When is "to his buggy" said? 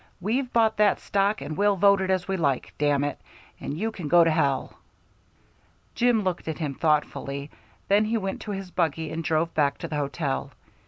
8.41-9.11